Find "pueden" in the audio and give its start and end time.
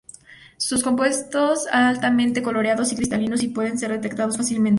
3.49-3.77